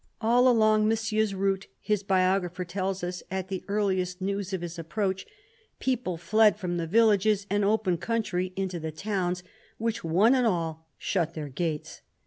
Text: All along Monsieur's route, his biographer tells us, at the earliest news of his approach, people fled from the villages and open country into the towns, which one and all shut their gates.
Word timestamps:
All 0.19 0.47
along 0.47 0.87
Monsieur's 0.87 1.35
route, 1.35 1.67
his 1.79 2.01
biographer 2.01 2.65
tells 2.65 3.03
us, 3.03 3.21
at 3.29 3.49
the 3.49 3.63
earliest 3.67 4.19
news 4.19 4.51
of 4.51 4.61
his 4.61 4.79
approach, 4.79 5.27
people 5.77 6.17
fled 6.17 6.57
from 6.57 6.77
the 6.77 6.87
villages 6.87 7.45
and 7.51 7.63
open 7.63 7.99
country 7.99 8.51
into 8.55 8.79
the 8.79 8.91
towns, 8.91 9.43
which 9.77 10.03
one 10.03 10.33
and 10.33 10.47
all 10.47 10.87
shut 10.97 11.35
their 11.35 11.49
gates. 11.49 12.01